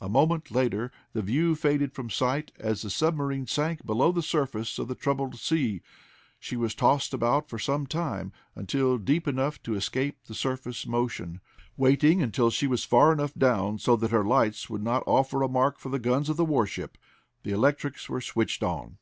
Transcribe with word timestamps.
A 0.00 0.08
moment 0.08 0.52
later 0.52 0.92
the 1.12 1.22
view 1.22 1.56
faded 1.56 1.92
from 1.92 2.08
sight 2.08 2.52
as 2.56 2.82
the 2.82 2.88
submarine 2.88 3.48
sank 3.48 3.84
below 3.84 4.12
the 4.12 4.22
surface 4.22 4.78
of 4.78 4.86
the 4.86 4.94
troubled 4.94 5.40
sea. 5.40 5.82
She 6.38 6.54
was 6.56 6.72
tossed 6.72 7.12
about 7.12 7.48
for 7.48 7.58
some 7.58 7.84
time 7.88 8.30
until 8.54 8.96
deep 8.96 9.26
enough 9.26 9.60
to 9.64 9.74
escape 9.74 10.22
the 10.26 10.36
surface 10.36 10.86
motion. 10.86 11.40
Waiting 11.76 12.22
until 12.22 12.48
she 12.50 12.68
was 12.68 12.84
far 12.84 13.12
enough 13.12 13.34
down 13.34 13.80
so 13.80 13.96
that 13.96 14.12
her 14.12 14.24
lights 14.24 14.70
would 14.70 14.84
not 14.84 15.02
offer 15.04 15.42
a 15.42 15.48
mark 15.48 15.80
for 15.80 15.88
the 15.88 15.98
guns 15.98 16.28
of 16.28 16.36
the 16.36 16.44
warship, 16.44 16.96
the 17.42 17.50
electrics 17.50 18.08
were 18.08 18.20
switched 18.20 18.62
on. 18.62 18.98